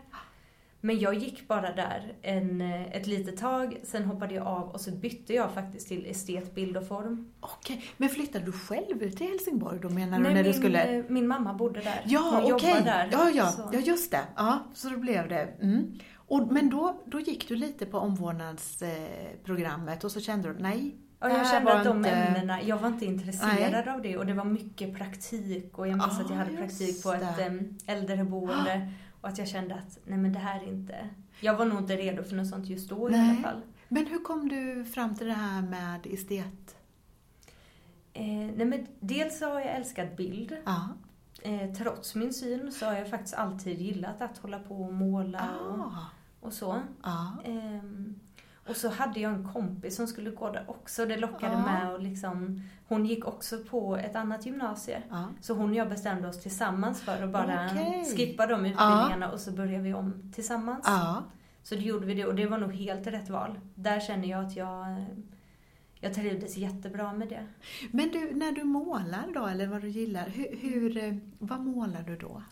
[0.85, 4.81] Men jag gick bara där en, eh, ett litet tag, sen hoppade jag av och
[4.81, 7.33] så bytte jag faktiskt till estet, bild och form.
[7.41, 10.99] Okej, men flyttade du själv till Helsingborg då menar du Nej, när min, du skulle...
[10.99, 12.01] eh, min mamma bodde där.
[12.05, 12.71] Ja, okej.
[12.71, 13.09] jobbar där.
[13.13, 13.63] Ja, ja, så.
[13.73, 14.21] ja, just det.
[14.37, 15.49] Ja, så då blev det.
[15.61, 15.93] Mm.
[16.17, 21.29] Och, men då, då gick du lite på omvårdnadsprogrammet och så kände du, nej, Ja,
[21.39, 24.45] jag kände att de inte- ämnena, jag var inte intresserad av det och det var
[24.45, 28.89] mycket praktik och jag minns Ah, att jag hade just praktik på ett äm, äldreboende
[29.25, 31.09] och att jag kände att nej men det här är inte,
[31.41, 33.31] jag var nog inte redo för något sånt just då i Nej.
[33.31, 33.61] alla fall.
[33.89, 36.77] Men hur kom du fram till det här med estet?
[38.13, 38.25] Eh,
[38.57, 40.57] nej men dels så har jag älskat bild.
[40.65, 40.89] Ja.
[41.43, 45.51] Eh, trots min syn så har jag faktiskt alltid gillat att hålla på och måla
[45.61, 46.07] och, Ah.
[46.41, 46.81] och så.
[47.45, 48.21] Ehm,
[48.69, 51.07] och så hade jag en kompis som skulle gå där också.
[51.07, 51.63] Det lockade Ja.
[51.63, 55.03] med och liksom, hon gick också på ett annat gymnasie.
[55.11, 55.29] Ja.
[55.41, 58.05] Så hon och jag bestämde oss tillsammans för att bara Okej.
[58.17, 60.85] skippa de utbildningarna och så började vi om tillsammans.
[60.87, 61.23] Ja.
[61.63, 63.59] Så det gjorde vi det och det var nog helt rätt val.
[63.75, 65.05] Där känner jag att jag,
[66.01, 67.47] jag trivdes jättebra med det.
[67.91, 72.03] Men du, när du målar då, eller vad du gillar, hur, hur, eh, vad målar
[72.03, 72.43] du då?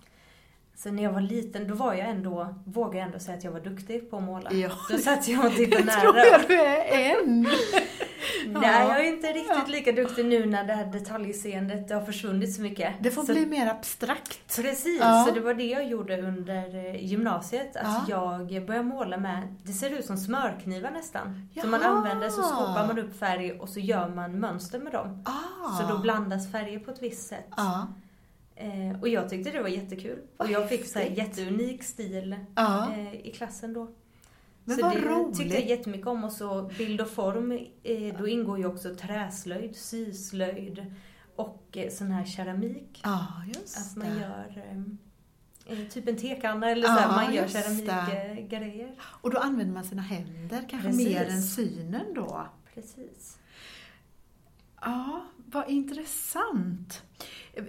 [0.76, 3.52] Så när jag var liten, då var jag ändå, vågar jag ändå säga att jag
[3.52, 4.52] var duktig på att måla.
[4.52, 4.68] Ja.
[4.90, 6.24] Då satt jag och tittade Det tror nära.
[6.26, 7.42] jag du är än.
[8.46, 12.54] Nej, jag är inte riktigt lika duktig nu när det här detaljseendet det har försvunnit
[12.54, 12.94] så mycket.
[13.00, 14.56] Det får så, bli mer abstrakt.
[14.62, 15.24] Precis, Ja.
[15.28, 17.76] så det var det jag gjorde under eh, gymnasiet.
[17.76, 18.38] Att Ja.
[18.48, 21.48] jag började måla med, det ser ut som smörknivar nästan.
[21.60, 21.90] Som man Jaha.
[21.92, 25.24] använder, så skopar man upp färg och så gör man mönster med dem.
[25.24, 25.76] Ah.
[25.80, 27.48] Så då blandas färger på ett visst sätt.
[27.56, 27.86] Ja.
[28.62, 30.18] Eh, och jag tyckte det var jättekul.
[30.36, 32.92] Vad och jag fick så här jätteunik stil Ja.
[32.92, 33.90] eh, i klassen då.
[34.64, 35.38] Men så vad det roligt.
[35.38, 36.24] tyckte jag jättemycket om.
[36.24, 40.94] Och så bild och form, eh, då ingår ju också träslöjd, syslöjd
[41.36, 43.00] och eh, sån här keramik.
[43.04, 44.20] Ja, just Att man det.
[44.20, 48.94] gör eh, eh, typ en tekanna eller så Ja, här, man gör keramikgrejer.
[49.02, 51.08] Och då använder man sina händer kanske Precis.
[51.08, 52.46] mer än synen då?
[52.74, 53.38] Precis.
[54.80, 57.02] Ja, vad intressant.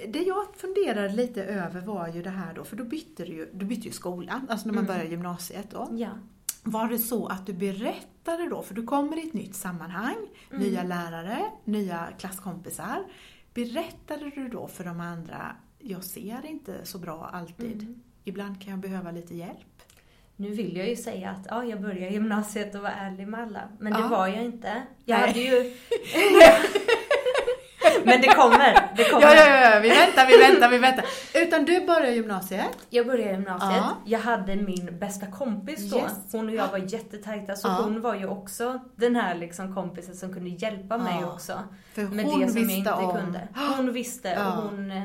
[0.08, 3.50] Det jag funderar lite över var ju det här då, för då bytte du ju,
[3.54, 4.96] du bytte ju skola, alltså när man Mm.
[4.96, 5.88] började gymnasiet då.
[5.92, 6.10] Ja.
[6.64, 10.16] Var det så att du berättade då, för du kommer i ett nytt sammanhang,
[10.52, 10.64] Mm.
[10.64, 13.04] nya lärare, nya klasskompisar.
[13.54, 18.02] Berättade du då för de andra, jag ser inte så bra alltid, Mm.
[18.24, 19.58] ibland kan jag behöva lite hjälp?
[20.36, 23.70] Nu vill jag ju säga att ja, jag började gymnasiet och var ärlig med alla.
[23.80, 24.00] Men Ja.
[24.02, 24.84] det var jag inte.
[25.06, 25.28] Jag Nej.
[25.28, 25.74] hade ju...
[28.06, 28.90] men det kommer.
[28.98, 29.24] Det kommer.
[29.28, 31.06] Ja, ja, ja, vi väntar, vi väntar, vi väntar.
[31.36, 32.78] Utan du började gymnasiet?
[32.90, 33.74] Jag började gymnasiet.
[33.78, 33.98] Ja.
[34.06, 35.98] Jag hade min bästa kompis då.
[35.98, 36.12] Yes.
[36.32, 37.56] Hon och jag var jättetajta.
[37.56, 37.80] Så Ja.
[37.84, 41.28] hon var ju också den här liksom kompisen som kunde hjälpa mig Ja.
[41.34, 41.60] också.
[41.94, 43.12] För Med det som jag inte om.
[43.16, 43.48] kunde.
[43.78, 44.48] Hon visste Ja.
[44.58, 45.04] och hon, eh,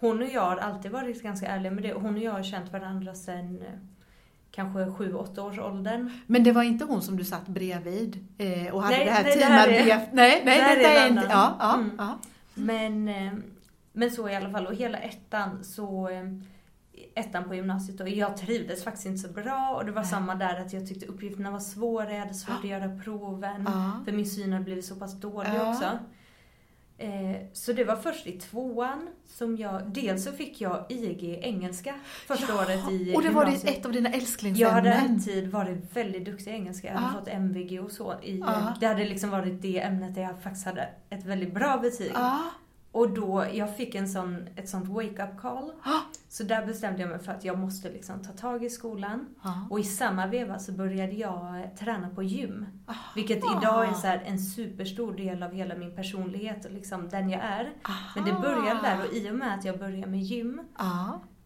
[0.00, 1.92] hon och jag har alltid varit ganska ärliga med det.
[1.92, 3.72] Hon och jag har känt varandra sedan eh,
[4.50, 6.10] kanske sju åtta års åldern.
[6.26, 9.22] Men det var inte hon som du satt bredvid eh, och hade Nej, det här
[9.24, 10.08] nej, det här är- teamarbete?
[10.12, 11.26] Nej, nej, det detta är är inte...
[11.30, 11.90] Ja, ja, Mm.
[11.98, 12.18] ja.
[12.54, 13.32] Men, eh,
[13.92, 14.66] men så i alla fall.
[14.66, 16.24] Och hela ettan så eh,
[17.14, 20.10] ettan på gymnasiet och jag trivdes faktiskt inte så bra och det var Nej.
[20.10, 23.62] samma där att jag tyckte uppgifterna var svåra, jag hade svårt att göra proven.
[23.66, 23.92] ja.
[24.04, 25.70] För min syn hade blivit så pass dålig Ja.
[25.70, 25.98] också.
[27.02, 31.94] Eh, så det var först i tvåan som jag, dels så fick jag IG engelska
[32.26, 35.10] första Ja, året i Och det var det ett av dina Jag hade älsklingsämnen?
[35.10, 36.88] alltid varit väldigt duktig i engelska.
[36.88, 37.20] Jag hade Ja.
[37.20, 38.14] fått MVG och så.
[38.22, 38.74] I, Ja.
[38.80, 42.12] Det hade liksom varit det ämnet där jag faktiskt hade ett väldigt bra betyg.
[42.14, 42.40] Ja.
[42.92, 45.72] Och då, jag fick en sån, ett sånt wake-up call.
[46.28, 49.26] Så där bestämde jag mig för att jag måste liksom ta tag i skolan.
[49.42, 49.66] Ja.
[49.70, 52.66] Och i samma veva så började jag eh, träna på gym.
[52.86, 52.98] Aha.
[53.14, 57.40] Vilket idag är så en superstor del av hela min personlighet och liksom den jag
[57.40, 57.72] är.
[58.14, 60.60] Men det började där och i och med att jag började med gym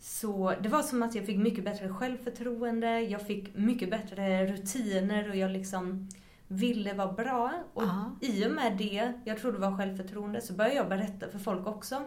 [0.01, 5.31] så det var som att jag fick mycket bättre självförtroende, jag fick mycket bättre rutiner
[5.31, 6.09] och jag liksom
[6.49, 7.53] ville vara bra.
[7.75, 8.17] Och Ja.
[8.21, 11.67] i och med det, jag tror det var självförtroende, så började jag berätta för folk
[11.67, 12.03] också.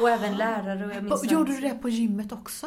[0.00, 0.86] Och även lärare.
[0.86, 2.66] Och jag minns Gjorde du det på gymmet också?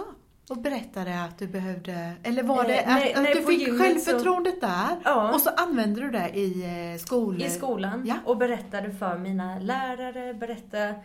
[0.50, 3.80] Och berättade att du behövde, eller var Eh, det att, nej, att nej, du fick
[3.80, 5.34] självförtroendet där Ja.
[5.34, 7.42] och så använde du det i eh, skol...
[7.42, 8.16] i skolan Ja.
[8.26, 10.96] och berättade för mina lärare, berättade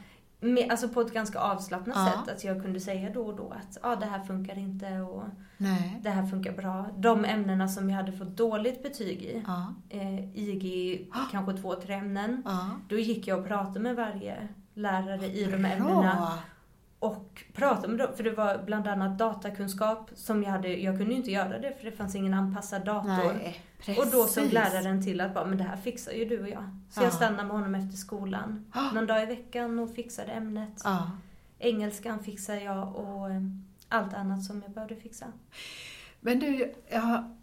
[0.43, 2.13] med, alltså på ett ganska avslappnat Ja.
[2.27, 2.37] sätt.
[2.37, 5.25] Att jag kunde säga då och då att ah, det här funkar inte och
[5.57, 6.01] Nej.
[6.03, 6.87] det här funkar bra.
[6.97, 9.75] De ämnena som jag hade fått dåligt betyg i, Ja.
[9.89, 12.71] eh, IG kanske två, tre ämnen, Ja.
[12.89, 16.39] då gick jag och pratade med varje lärare i de ämnena.
[17.03, 21.13] Och pratade med dem, för det var bland annat datakunskap som jag hade, jag kunde
[21.13, 23.33] ju inte göra det för det fanns ingen anpassad dator.
[23.87, 23.99] Nej.
[23.99, 26.65] Och då såg läraren till att bara, men det här fixar ju du och jag.
[26.91, 27.05] Så Ja.
[27.05, 28.65] jag stannade med honom efter skolan.
[28.75, 28.91] Ja.
[28.95, 30.81] Någon dag i veckan och fixade ämnet.
[30.85, 31.11] Ja.
[31.59, 33.43] Engelskan fixade jag och eh,
[33.89, 35.27] allt annat som jag behövde fixa.
[36.21, 37.35] Men du, jag,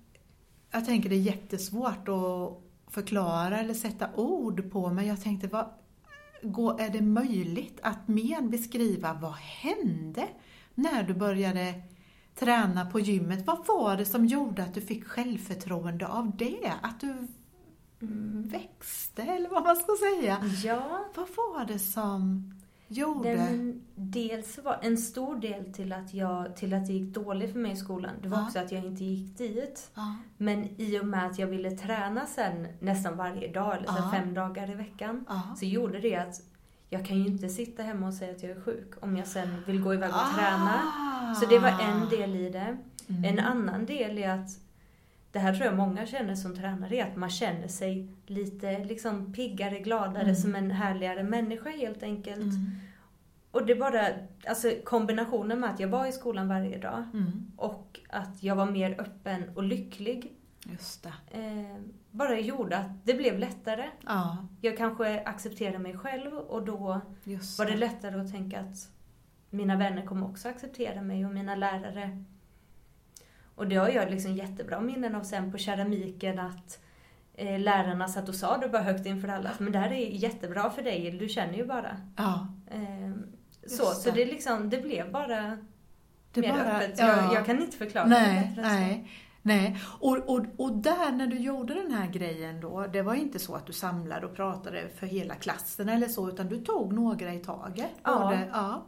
[0.71, 5.65] jag tänker det är jättesvårt att förklara eller sätta ord på, men jag tänkte, vad,
[6.43, 10.27] gå- är det möjligt att mer beskriva vad hände
[10.75, 11.73] när du började
[12.35, 13.47] träna på gymmet?
[13.47, 16.73] Vad var det som gjorde att du fick självförtroende av det?
[16.81, 17.27] Att du
[18.49, 20.37] växte, eller vad man ska säga?
[20.63, 22.53] Ja, Vad var det som
[22.89, 23.33] gjorde...
[23.33, 27.59] den, dels var en stor del till att, jag, till att det gick dåligt för
[27.59, 28.45] mig i skolan, det var Ja.
[28.45, 29.91] också att jag inte gick dit.
[29.95, 30.15] Ja.
[30.37, 34.09] Men i och med att jag ville träna sen nästan varje dag, eller Ja.
[34.13, 35.25] fem dagar i veckan,
[35.57, 36.41] så gjorde det att
[36.89, 39.49] jag kan ju inte sitta hemma och säga att jag är sjuk om jag sen
[39.67, 40.33] vill gå iväg och Ah.
[40.37, 40.81] träna.
[41.35, 42.77] Så det var en del i det.
[43.07, 43.23] Mm.
[43.23, 44.49] En annan del är att,
[45.31, 49.33] det här tror jag många känner som tränare, är att man känner sig lite liksom
[49.33, 50.35] piggare, gladare, Mm.
[50.35, 52.41] som en härligare människa helt enkelt.
[52.41, 52.71] Mm.
[53.51, 54.07] Och det bara,
[54.47, 57.51] alltså kombinationen med att jag var i skolan varje dag Mm.
[57.57, 60.33] och att jag var mer öppen och lycklig,
[60.65, 61.37] Just det.
[61.39, 61.77] eh,
[62.11, 63.85] bara gjorde att det blev lättare.
[64.05, 68.89] Ja, Jag kanske accepterade mig själv och då just var det lättare att tänka att
[69.49, 72.23] mina vänner kommer också acceptera mig och mina lärare.
[73.59, 76.79] Och det har jag liksom jättebra minnen av sen på keramiken att
[77.33, 79.51] eh, lärarna satt och sa det bara högt inför alla.
[79.57, 81.97] Men det här är jättebra för dig, du känner ju bara.
[82.17, 83.11] Ja, Eh,
[83.67, 84.15] så, så det.
[84.15, 85.57] det, liksom, det blev bara
[86.33, 86.77] det mer bara...
[86.77, 86.99] öppet.
[86.99, 87.07] ja.
[87.07, 89.11] Jag, jag kan inte förklara Nej, det bättre nej.
[89.41, 93.39] Nej, och, och, och där när du gjorde den här grejen då, det var inte
[93.39, 97.33] så att du samlade och pratade för hela klassen eller så, utan du tog några
[97.33, 97.91] i taget?
[98.03, 98.29] Ja.
[98.29, 98.87] Det, ja.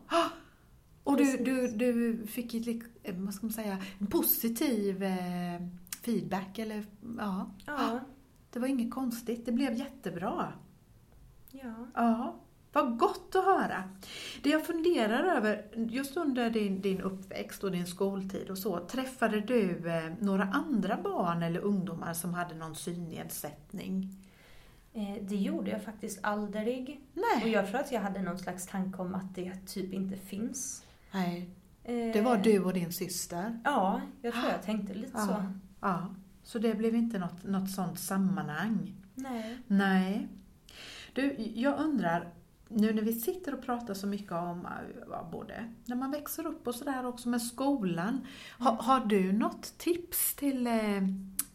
[1.03, 1.11] Ah!
[1.11, 5.61] Och du, du, du fick ett, eh, vad ska man säga, en positiv eh,
[6.05, 6.85] feedback eller,
[7.17, 7.51] ja.
[7.65, 7.99] Ja,
[8.51, 10.53] Det var inget konstigt, det blev jättebra.
[11.51, 11.87] ja.
[11.95, 12.35] Ja,
[12.73, 13.83] vad gott att höra.
[14.43, 19.39] Det jag funderar över, just under din, din uppväxt och din skoltid och så, träffade
[19.41, 24.09] du eh, några andra barn eller ungdomar som hade någon synnedsättning?
[24.93, 27.01] Eh, det gjorde jag faktiskt aldrig.
[27.13, 27.51] Och Nej.
[27.51, 30.83] jag tror att jag hade någon slags tanke om att det typ inte finns.
[31.11, 31.49] Nej.
[31.83, 33.59] Eh, Det var du och din syster?
[33.63, 35.25] Ja, jag tror jag tänkte lite Ja.
[35.27, 35.43] så.
[35.81, 36.07] Ja.
[36.43, 38.93] Så det blev inte något, något sånt sammanhang?
[39.15, 39.57] Nej.
[39.67, 40.27] Nej.
[41.13, 42.27] Du, jag undrar,
[42.67, 44.67] nu när vi sitter och pratar så mycket om
[45.09, 45.53] ja, både
[45.85, 48.25] när man växer upp och sådär också med skolan.
[48.59, 50.97] Ha, har du något tips till eh,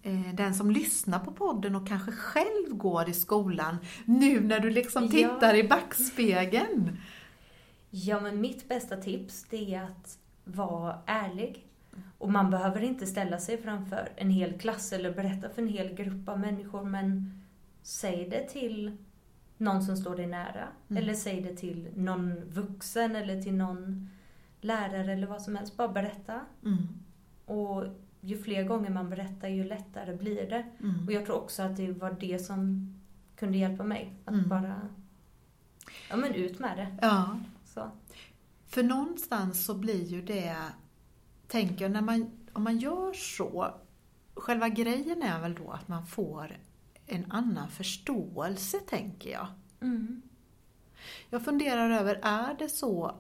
[0.03, 4.71] eh, den som lyssnar på podden och kanske själv går i skolan nu när du
[4.71, 5.11] liksom Ja.
[5.11, 6.97] tittar i backspegeln?
[8.05, 11.67] Ja, men mitt bästa tips det är att vara ärlig.
[12.19, 15.95] Och man behöver inte ställa sig framför en hel klass eller berätta för en hel
[15.95, 17.41] grupp av människor, men
[17.83, 18.97] säg det till
[19.59, 20.69] någon som står dig nära.
[20.89, 21.03] Mm.
[21.03, 24.11] Eller säg det till någon vuxen eller till någon
[24.61, 25.77] lärare eller vad som helst.
[25.77, 26.41] Bara berätta.
[26.65, 26.87] Mm.
[27.45, 27.85] Och
[28.21, 30.65] ju fler gånger man berättar, ju lättare blir det.
[30.83, 31.07] Mm.
[31.07, 32.93] Och jag tror också att det var det som
[33.37, 34.13] kunde hjälpa mig.
[34.25, 34.49] Att Mm.
[34.49, 34.81] bara,
[36.11, 36.97] ja men ut med det.
[37.03, 37.39] Ja,
[37.77, 37.91] Så.
[38.67, 40.57] för någonstans så blir ju det,
[41.49, 43.75] tänker jag, när man, om man gör så,
[44.35, 46.61] själva grejen är väl då att man får
[47.07, 49.47] en annan förståelse, tänker jag.
[49.81, 50.23] Mm.
[51.31, 53.17] Jag funderar över, är det så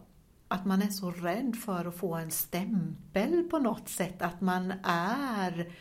[0.49, 4.73] att man är så rädd för att få en stämpel på något sätt, att man
[4.85, 5.73] är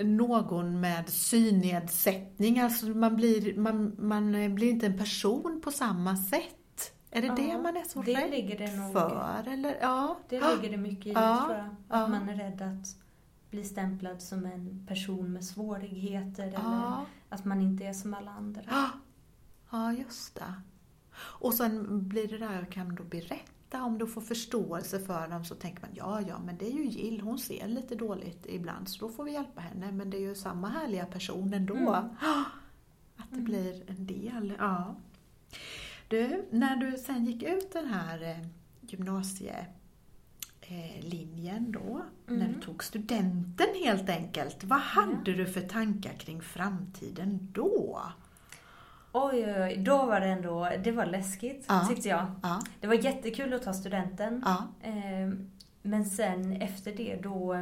[0.00, 6.61] någon med synnedsättning, alltså man blir, man, man blir inte en person på samma sätt.
[7.14, 9.44] Är det Ja, det man är så det rädd ligger det nog- för?
[9.48, 9.78] Eller?
[9.80, 10.16] Ja.
[10.28, 11.66] Det ligger det mycket i, Ja, tror jag.
[11.66, 12.06] Att ja.
[12.08, 12.96] man är rädd att
[13.50, 18.62] bli stämplad som en person med svårigheter eller att man inte är som alla andra.
[19.70, 20.54] Ja, just det.
[21.16, 25.54] Och sen blir det där, kan du berätta om du får förståelse för dem så
[25.54, 29.06] tänker man ja, ja, men det är ju Jill, hon ser lite dåligt ibland så
[29.06, 29.92] då får vi hjälpa henne.
[29.92, 31.74] Men det är ju samma härliga person ändå.
[31.76, 31.94] Mm.
[33.16, 33.44] Att det Mm.
[33.44, 34.94] blir en del, ja.
[36.12, 38.36] Du, när du sen gick ut den här eh,
[38.80, 42.40] gymnasielinjen då, Mm.
[42.40, 48.00] när du tog studenten helt enkelt, vad hade du för tankar kring framtiden då?
[49.12, 49.76] Oj, oj, oj.
[49.76, 51.86] Då var det ändå, det var läskigt Ja.
[51.88, 52.26] tyckte jag.
[52.42, 54.42] Ja, Det var jättekul att ta studenten.
[54.44, 55.30] ja, Eh,
[55.82, 57.56] Men sen efter det då,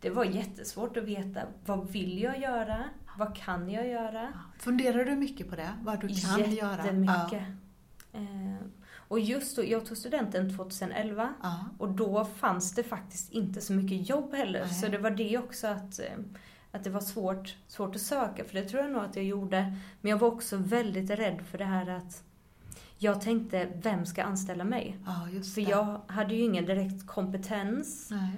[0.00, 2.84] det var jättesvårt att veta vad vill jag göra?
[3.18, 4.32] Vad kan jag göra?
[4.58, 5.72] Funderar du mycket på det?
[5.82, 6.76] Vad du kan göra?
[6.84, 7.42] Jättemycket.
[8.12, 8.66] Eh,
[9.08, 13.72] Och just då, jag tog studenten 2011 Ja, och då fanns det faktiskt inte så
[13.72, 14.60] mycket jobb heller.
[14.60, 14.74] Nej.
[14.74, 16.06] Så det var det också att, eh,
[16.72, 19.76] att det var svårt, svårt att söka, för det tror jag nog att jag gjorde.
[20.00, 22.22] Men jag var också väldigt rädd för det här att
[22.98, 24.98] jag tänkte, vem ska anställa mig?
[25.06, 25.70] ja just För det.
[25.70, 28.30] jag hade ju ingen direkt kompetens Nej.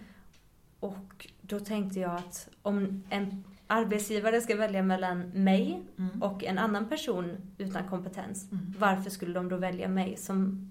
[0.81, 6.23] och då tänkte jag att om en arbetsgivare ska välja mellan mig Mm.
[6.23, 8.75] och en annan person utan kompetens, Mm.
[8.79, 10.67] varför skulle de då välja mig som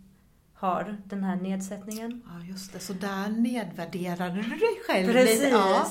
[0.53, 2.21] har den här nedsättningen?
[2.25, 2.79] Ja, just det.
[2.79, 5.39] Så där nedvärderade du dig själv Precis!
[5.39, 5.49] lite.
[5.51, 5.85] Ja,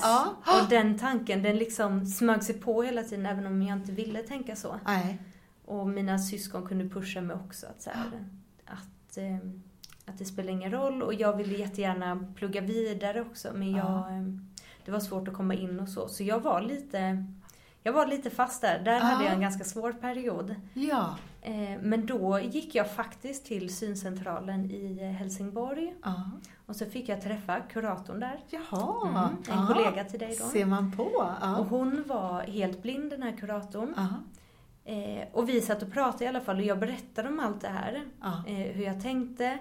[0.45, 0.61] ja.
[0.63, 4.19] Och den tanken, den liksom smög sig på hela tiden även om jag inte ville
[4.23, 4.79] tänka så.
[4.85, 5.19] Nej.
[5.65, 8.05] Och mina syskon kunde pusha mig också att, så här,
[8.65, 9.35] att, eh,
[10.05, 11.01] att det spelar ingen roll.
[11.03, 14.09] Och jag ville jättegärna plugga vidare också men jag, Ja.
[14.85, 16.07] Det var svårt att komma in och så.
[16.07, 17.25] Så jag var lite,
[17.83, 18.79] jag var lite fast där.
[18.79, 18.99] Där Ja.
[18.99, 20.55] hade jag en ganska svår period.
[20.73, 21.15] Ja.
[21.41, 25.95] Eh, Men då gick jag faktiskt till syncentralen i Helsingborg.
[26.03, 26.31] ja.
[26.65, 28.39] Och så fick jag träffa kuratorn där.
[28.49, 29.07] Jaha.
[29.07, 29.73] Mm, en ja.
[29.73, 30.45] kollega till dig då.
[30.45, 31.03] Ser man på.
[31.59, 33.93] Och hon var helt blind den här kuratorn.
[34.85, 37.67] Eh, och vi satt och pratade i alla fall och jag berättade om allt det
[37.67, 38.03] här.
[38.47, 39.57] Eh, hur jag tänkte.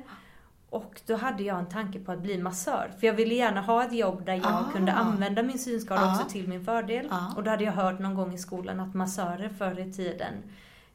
[0.70, 2.90] Och då hade jag en tanke på att bli massör.
[3.00, 4.64] För jag ville gärna ha ett jobb där jag Ah.
[4.72, 6.12] kunde använda min synskada Ah.
[6.14, 7.08] också till min fördel.
[7.10, 7.34] Ah.
[7.36, 10.34] Och då hade jag hört någon gång i skolan att massörer förr i tiden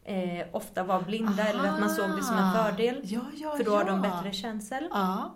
[0.03, 2.63] eh, ofta var blinda eller att man såg det som en Aha.
[2.63, 3.01] fördel.
[3.03, 3.91] Ja, ja, För då har ja.
[3.91, 4.87] de bättre känsel.
[4.91, 5.35] Ja.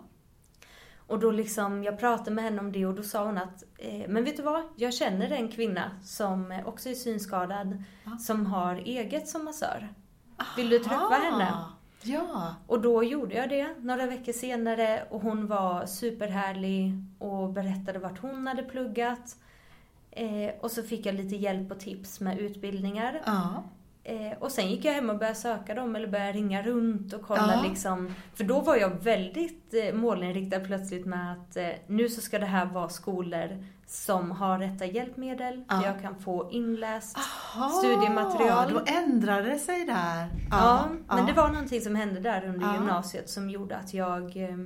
[1.06, 4.08] Och då liksom, jag pratade med henne om det och då sa hon att, eh,
[4.08, 4.62] men vet du vad?
[4.76, 8.16] Jag känner en kvinna som också är synskadad, Ja.
[8.18, 9.88] som har eget som massör.
[10.56, 11.54] Vill du träffa henne?
[12.02, 12.54] Ja.
[12.66, 18.18] Och då gjorde jag det några veckor senare och hon var superhärlig och berättade vart
[18.18, 19.36] hon hade pluggat.
[20.10, 23.22] Eh, och så fick jag lite hjälp och tips med utbildningar.
[23.26, 23.64] Ja.
[24.08, 27.22] Eh, och sen gick jag hem och började söka dem eller började ringa runt och
[27.22, 27.68] kolla Ja.
[27.68, 28.14] liksom.
[28.34, 32.46] För då var jag väldigt eh, målinriktad plötsligt med att eh, nu så ska det
[32.46, 35.64] här vara skolor som har rätta hjälpmedel.
[35.68, 35.84] Ja.
[35.84, 37.18] Jag kan få inläst.
[37.18, 38.72] Aha, Studiematerial.
[38.72, 40.28] Då ändrade det sig där.
[40.50, 41.24] Ja, men ja.
[41.26, 44.56] det var någonting som hände där under gymnasiet som gjorde att jag, eh,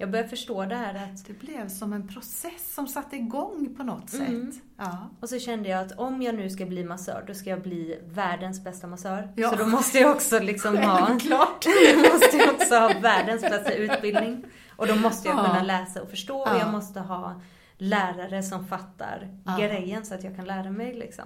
[0.00, 3.82] jag började förstå det här att Det blev som en process som satte igång på
[3.82, 4.52] något Mm.
[4.52, 4.62] sätt.
[4.76, 5.10] Ja.
[5.20, 7.98] och så kände jag att om jag nu ska bli massör, då ska jag bli
[8.08, 9.32] världens bästa massör.
[9.36, 9.50] Ja.
[9.50, 11.64] Så då måste jag också liksom ha, Självklart.
[11.94, 14.44] då måste jag också ha världens bästa utbildning.
[14.76, 15.44] Och då måste jag Ja.
[15.46, 16.58] kunna läsa och förstå och Ja.
[16.58, 17.40] jag måste ha
[17.78, 21.24] lärare som fattar grejen så att jag kan lära mig liksom.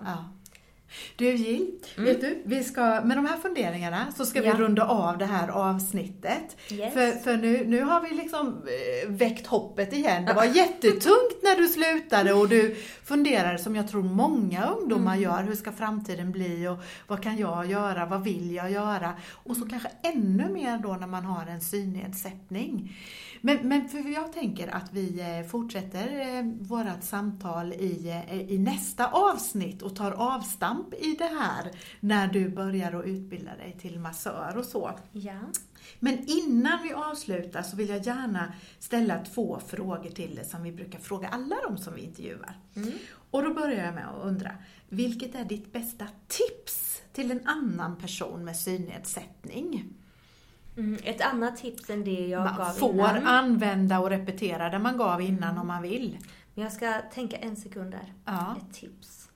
[1.17, 2.05] Du Jill, Mm.
[2.09, 4.53] vet du, vi ska, med de här funderingarna så ska Ja.
[4.57, 6.57] vi runda av det här avsnittet.
[6.71, 6.95] Yes.
[6.95, 10.25] För, för nu, nu har vi liksom eh, väckt hoppet igen.
[10.25, 15.23] Det var jättetungt när du slutade och du funderade som jag tror många ungdomar Mm.
[15.23, 15.43] gör.
[15.43, 18.07] Hur ska framtiden bli och vad kan jag göra?
[18.07, 19.13] Vad vill jag göra?
[19.31, 22.97] Och så kanske ännu mer då när man har en synnedsättning.
[23.47, 28.59] Men, men för jag tänker att vi eh, fortsätter eh, vårt samtal i, eh, i
[28.59, 33.99] nästa avsnitt och tar avstamp i det här när du börjar att utbilda dig till
[33.99, 34.99] massör och så.
[35.13, 35.41] Ja.
[36.01, 40.73] Men innan vi avslutar så vill jag gärna ställa två frågor till dig som vi
[40.73, 42.59] brukar fråga alla de som vi intervjuar.
[42.77, 42.93] Mm.
[43.31, 44.51] Och då börjar jag med att undra,
[44.89, 49.95] vilket är ditt bästa tips till en annan person med synnedsättning?
[50.77, 50.99] Mm.
[51.05, 53.27] Ett annat tips än det jag gav Man får innan.
[53.27, 56.19] använda och repetera det man gav innan om man vill.
[56.55, 58.13] Men jag ska tänka en sekund där.
[58.25, 58.57] Ja.
[58.57, 59.31] Ett tips.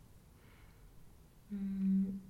[1.50, 2.21] Mm.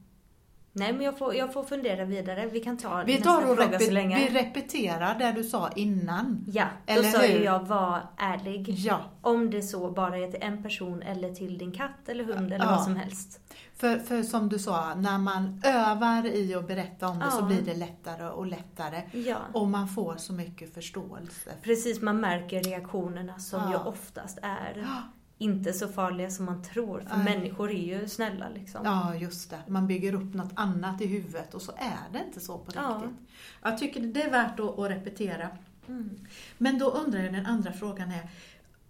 [0.78, 2.46] Nej, men jag får, jag får fundera vidare.
[2.52, 4.16] Vi kan ta Vi nästa tar och fråga så länge.
[4.18, 6.44] vi repeterar det du sa innan.
[6.52, 7.44] Ja, då Eller sa hur?
[7.44, 8.68] jag var ärlig.
[8.68, 12.52] Ja, Om det så bara är till en person eller till din katt eller hund
[12.52, 12.70] eller Ja.
[12.70, 13.40] vad som helst.
[13.76, 17.42] för, för som du sa, när man övar i att berätta om det så Ja.
[17.46, 19.02] blir det lättare och lättare.
[19.12, 19.36] Ja.
[19.52, 21.50] Och man får så mycket förståelse.
[21.62, 23.70] Precis, man märker reaktionerna som Ja.
[23.70, 25.02] ju oftast är Ja.
[25.38, 27.00] Inte så farliga som man tror.
[27.00, 27.24] För Nej.
[27.36, 28.80] människor är ju snälla liksom.
[28.84, 29.58] Ja, just det.
[29.68, 33.00] Man bygger upp något annat i huvudet och så är det inte så på Ja.
[33.02, 33.28] riktigt.
[33.62, 35.48] Jag tycker det är värt att, att repetera.
[35.88, 36.10] Mm.
[36.58, 38.30] Men då undrar jag, den andra frågan är,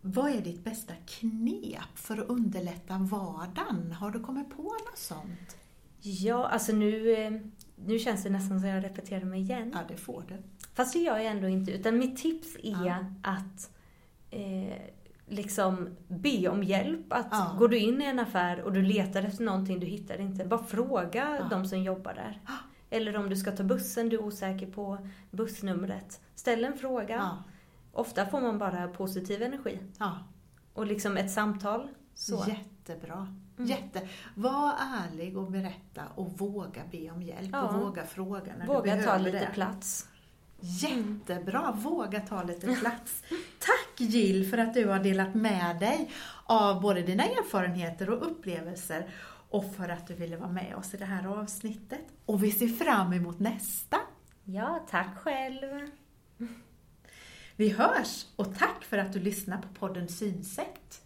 [0.01, 3.93] vad är ditt bästa knep för att underlätta vardagen?
[3.93, 5.57] Har du kommit på något sånt?
[6.01, 7.13] Ja, alltså nu...
[7.13, 7.33] eh,
[7.87, 9.71] nu känns det nästan som jag repeterar mig igen.
[9.75, 10.35] Ja, det får du.
[10.75, 11.73] Fast det gör jag ändå inte.
[11.73, 12.97] Utan mitt tips är Ja.
[13.23, 13.71] att
[14.31, 14.79] eh,
[15.29, 17.13] liksom be om hjälp.
[17.13, 17.55] Att Ja.
[17.59, 20.65] går du in i en affär och du letar efter någonting du hittar inte, bara
[20.65, 21.47] fråga Ja.
[21.51, 22.41] de som jobbar där.
[22.47, 22.53] Ja.
[22.91, 26.21] Eller om du ska ta bussen, du är osäker på bussnumret.
[26.35, 27.17] Ställ en fråga.
[27.17, 27.37] Ja.
[27.93, 29.79] Ofta får man bara positiv energi.
[30.75, 31.89] Och liksom ett samtal.
[32.15, 32.45] Så.
[32.49, 33.37] Jättebra.
[33.59, 33.71] Mm.
[33.71, 34.09] Jätte.
[34.35, 38.83] Var ärlig och berätta och våga be om hjälp och våga fråga när du Våga
[38.83, 39.51] behöver ta lite det.
[39.55, 40.09] plats.
[40.61, 43.23] Jättebra, våga ta lite plats.
[43.59, 46.11] Tack Jill för att du har delat med dig
[46.45, 49.11] av både dina erfarenheter och upplevelser
[49.51, 52.01] och för att du ville vara med oss i det här avsnittet.
[52.27, 53.97] Och vi ser fram emot nästa.
[54.45, 55.91] Ja, tack själv.
[57.57, 61.03] Vi hörs och tack för att du lyssnar på podden Synsätt.